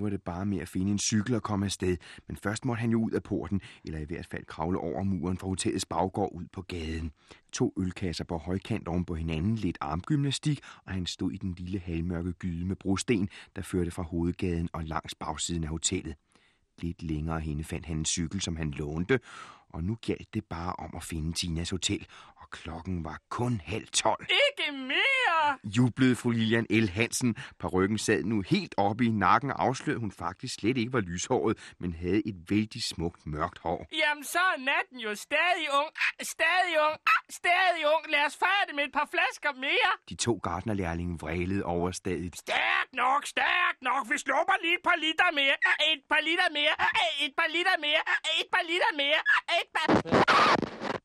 [0.00, 1.96] var det bare med at finde en cykel og komme afsted,
[2.28, 5.38] men først måtte han jo ud af porten, eller i hvert fald kravle over muren
[5.38, 7.12] fra hotellets baggård ud på gaden.
[7.52, 11.78] To ølkasser på højkant oven på hinanden, lidt armgymnastik, og han stod i den lille
[11.78, 16.14] halvmørke gyde med brosten, der førte fra hovedgaden og langs bagsiden af hotellet.
[16.78, 19.20] Lidt længere henne fandt han en cykel, som han lånte,
[19.68, 22.06] og nu gjaldt det bare om at finde Tinas hotel,
[22.58, 24.26] klokken var kun halv tolv.
[24.46, 25.58] Ikke mere!
[25.76, 26.88] jublede fru Lilian L.
[26.98, 27.36] Hansen.
[27.60, 31.54] Parrykken sad nu helt oppe i nakken og afslørede, hun faktisk slet ikke var lyshåret,
[31.80, 33.80] men havde et vældig smukt mørkt hår.
[34.02, 35.88] Jamen, så er natten jo stadig ung.
[36.04, 36.96] Ah, Stadig ung.
[37.12, 38.02] Ah, Stadig ung.
[38.14, 39.90] Lad os fejre det med et par flasker mere.
[40.08, 42.36] De to gardnerlærlinge vrælede overstadigt.
[42.38, 44.02] Stærkt nok, stærkt nok.
[44.12, 45.56] Vi slupper lige et par liter mere.
[45.92, 46.74] Et par liter mere.
[47.24, 48.02] Et par liter mere.
[48.40, 49.20] Et par liter mere.
[49.58, 49.86] Et par...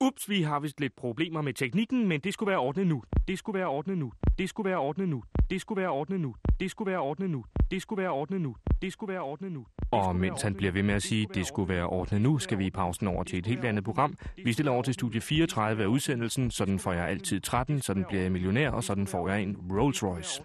[0.02, 3.04] Ups, vi har vist lidt problemer med teknikken, men det skulle være ordnet nu.
[3.28, 4.12] Det skulle være ordnet nu.
[4.38, 5.24] Det skulle være ordnet nu.
[5.50, 6.36] Det skulle være ordnet nu.
[6.60, 7.46] Det skulle være ordnet nu.
[7.72, 8.56] Det skulle være ordnet nu.
[8.82, 9.66] Det skulle være ordnet nu.
[9.92, 12.58] Og mens han bliver ved med at sige, at det skulle være ordnet nu, skal
[12.60, 14.18] vi i pausen over til et helt andet program.
[14.46, 18.22] Vi stiller over til studie 34 af udsendelsen, sådan får jeg altid 13, sådan bliver
[18.22, 20.44] jeg millionær, og sådan får jeg en Rolls Royce.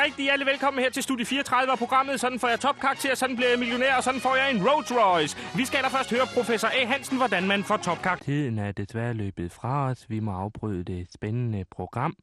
[0.00, 2.20] Ja, rigtig hjertelig velkommen her til Studie 34 af programmet.
[2.20, 5.36] Sådan får jeg topkarakter, sådan bliver jeg millionær, og sådan får jeg en Rolls Royce.
[5.56, 6.86] Vi skal allerførst høre professor A.
[6.86, 8.24] Hansen, hvordan man får topkarakter.
[8.24, 10.10] Tiden er desværre løbet fra os.
[10.10, 12.16] Vi må afbryde det spændende program.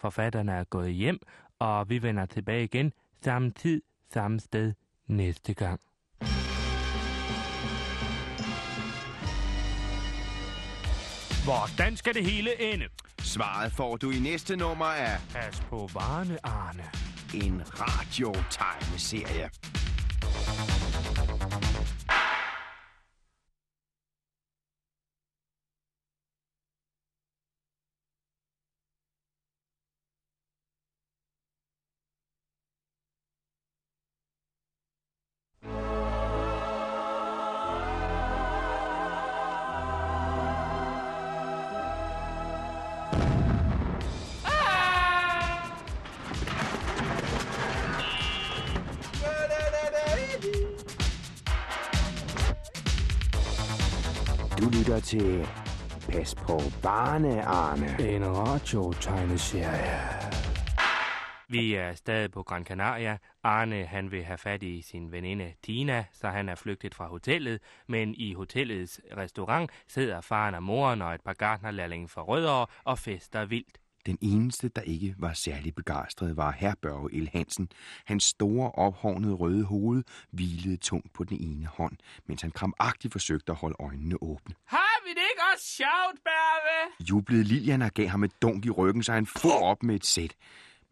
[0.00, 1.18] Forfatterne er gået hjem,
[1.58, 2.92] og vi vender tilbage igen
[3.24, 4.72] samme tid, samme sted
[5.06, 5.80] næste gang.
[11.44, 12.84] Hvordan skal det hele ende?
[13.18, 17.01] Svaret får du i næste nummer af Pas på varene, Arne
[17.34, 19.50] en radiotegneserie.
[55.12, 55.48] Til
[56.08, 57.96] Pas på barne, Arne.
[58.14, 60.00] En radiotegneserie.
[61.48, 63.18] Vi er stadig på Gran Canaria.
[63.42, 67.60] Arne, han vil have fat i sin veninde Tina, så han er flygtet fra hotellet.
[67.88, 72.98] Men i hotellets restaurant sidder faren og moren og et par gartnerlærlinge fra Rødovre og
[72.98, 73.78] fester vildt.
[74.06, 77.28] Den eneste, der ikke var særlig begejstret, var herr Børge L.
[77.32, 77.68] Hansen.
[78.04, 83.52] Hans store, ophårnede røde hoved hvilede tungt på den ene hånd, mens han kramagtigt forsøgte
[83.52, 84.54] at holde øjnene åbne.
[84.66, 86.92] Har vi det ikke også sjovt, Børge?
[87.10, 90.06] Jublede Lilian og gav ham et dunk i ryggen, så han for op med et
[90.06, 90.34] sæt.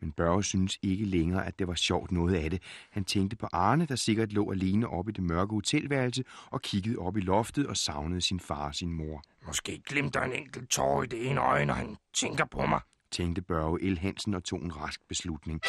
[0.01, 2.63] Men Børge synes ikke længere, at det var sjovt noget af det.
[2.91, 6.99] Han tænkte på Arne, der sikkert lå alene oppe i det mørke hotelværelse og kiggede
[6.99, 9.23] op i loftet og savnede sin far og sin mor.
[9.47, 12.81] Måske glimter en enkelt tår i det ene øje, når han tænker på mig.
[13.13, 13.99] Tænkte Børge L.
[13.99, 15.61] Hansen og tog en rask beslutning.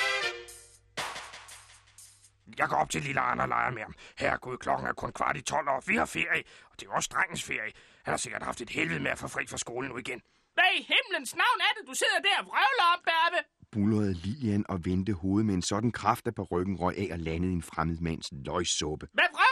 [2.57, 3.93] Jeg går op til lille Arne og leger med ham.
[4.17, 5.83] Herregud, klokken er kun kvart i 12 år.
[5.87, 7.71] Vi har ferie, og det er også drengens ferie.
[8.05, 10.21] Han har sikkert haft et helvede med at få fri fra skolen nu igen.
[10.53, 13.39] Hvad i himlens navn er det, du sidder der og vrøvler om, Børge?
[13.71, 17.19] bulrede Lilian og vendte hovedet med en sådan kraft, at på ryggen røg af og
[17.19, 19.07] landede i en fremmed mands løgsuppe.
[19.13, 19.50] Hvad vrøvler?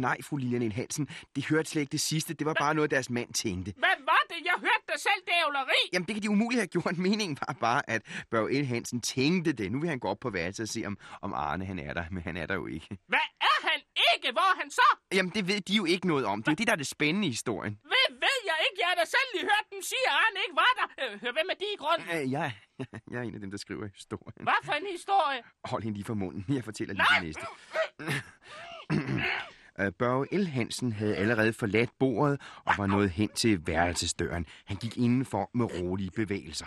[0.00, 0.72] Nej, fru Lilian.
[0.72, 2.34] Hansen, det hørte slet ikke det sidste.
[2.34, 3.72] Det var bare noget, deres mand tænkte.
[3.76, 4.36] Hvad var det?
[4.44, 5.80] Jeg hørte dig selv dævleri.
[5.92, 6.98] Jamen, det kan de umuligt have gjort.
[7.06, 8.66] Meningen var bare, at Børge L.
[8.66, 9.72] Hansen tænkte det.
[9.72, 12.04] Nu vil han gå op på værelset og se, om, om Arne han er der,
[12.10, 12.88] men han er der jo ikke.
[13.08, 13.80] Hvad er han
[14.14, 14.32] ikke?
[14.32, 14.88] Hvor er han så?
[15.12, 16.42] Jamen, det ved de jo ikke noget om.
[16.42, 17.78] Det er det, der er det spændende i historien.
[17.82, 18.76] Hvad ved jeg ikke?
[18.82, 20.86] Jeg har da selv lige hørt dem sige, at Arne ikke var der.
[21.14, 22.08] Øh, Hør, hvem er de i grunden?
[22.16, 22.52] Øh, jeg,
[23.10, 24.42] jeg er en af dem, der skriver historien.
[24.48, 25.40] Hvad for en historie?
[25.64, 26.44] Hold hende lige for munden.
[26.56, 27.18] Jeg fortæller lige Nej!
[27.18, 27.46] det næste.
[29.80, 30.46] Øh, Børge L.
[30.46, 34.46] Hansen havde allerede forladt bordet og var nået hen til værelsesdøren.
[34.64, 36.66] Han gik indenfor med rolige bevægelser.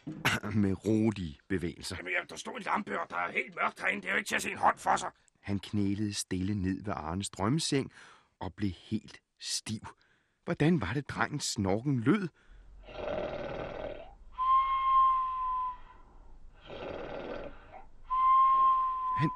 [0.64, 1.96] med rolige bevægelser.
[1.98, 4.02] Jamen, jamen, der stod en lampe, og der er helt mørkt herinde.
[4.02, 5.08] Det er jo ikke til at se en hånd for sig.
[5.40, 7.92] Han knælede stille ned ved Arnes drømmeseng
[8.40, 9.86] og blev helt stiv.
[10.44, 12.28] Hvordan var det, drengens snorken lød?
[19.18, 19.30] Han,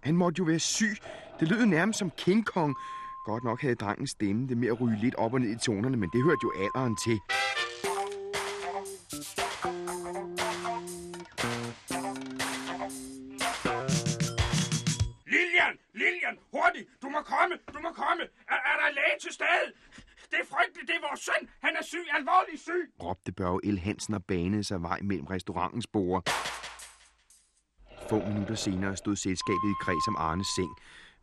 [0.00, 0.96] han måtte jo være syg.
[1.42, 2.76] Det lød nærmest som King Kong.
[3.24, 5.96] Godt nok havde drengens stemme det med at ryge lidt op og ned i tonerne,
[5.96, 7.16] men det hørte jo alderen til.
[15.34, 15.74] Lilian!
[16.00, 16.36] Lilian!
[16.54, 16.88] Hurtigt!
[17.02, 17.54] Du må komme!
[17.74, 18.22] Du må komme!
[18.52, 19.66] Er, er der læge til stede?
[20.30, 21.48] Det er frygteligt, det er vores søn.
[21.62, 22.84] Han er syg, alvorligt syg.
[23.02, 23.78] råbte Børge L.
[23.78, 26.22] Hansen og banede sig vej mellem restaurantens bord.
[28.08, 30.74] Få minutter senere stod selskabet i kreds om Arnes seng.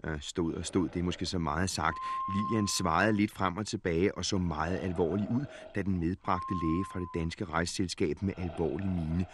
[0.03, 1.97] Øh, Stod og stod, det er måske så meget sagt.
[2.35, 5.45] Lilian svarede lidt frem og tilbage og så meget alvorlig ud,
[5.75, 9.25] da den medbragte læge fra det danske rejseselskab med alvorlig mine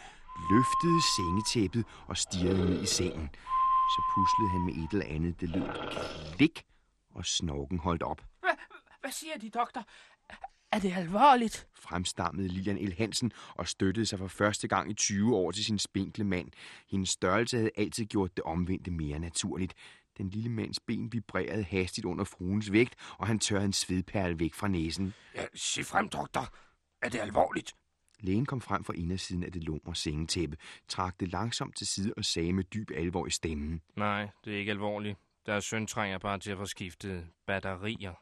[0.51, 3.30] løftede sengetæppet og stirrede ned i sengen.
[3.93, 5.70] Så puslede han med et eller andet, det lød
[6.36, 6.66] klik,
[7.16, 8.22] og snorken holdt op.
[9.01, 9.84] Hvad, siger de, doktor?
[10.72, 11.68] Er det alvorligt?
[11.80, 12.93] fremstammede Lilian L.
[12.97, 16.47] Hansen og støttede sig for første gang i 20 år til sin spinkle mand.
[16.91, 19.74] Hendes størrelse havde altid gjort det omvendte mere naturligt.
[20.18, 24.53] Den lille mands ben vibrerede hastigt under fruens vægt, og han tørrede en svedperle væk
[24.53, 25.13] fra næsen.
[25.36, 26.53] Ja, sig frem, doktor.
[27.01, 27.74] Er det alvorligt?
[28.20, 30.57] Lægen kom frem fra indersiden af det lumre sengetæppe,
[30.88, 33.82] trak det langsomt til side og sagde med dyb alvor i stemmen.
[33.95, 35.18] Nej, det er ikke alvorligt.
[35.45, 38.13] Deres søn trænger bare til at få skiftet batterier.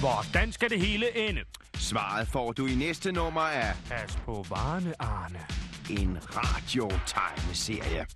[0.00, 1.40] Hvordan skal det hele ende?
[1.74, 5.65] Svaret får du i næste nummer af Pas på varene, Arne.
[5.88, 8.06] En radiotegneserie.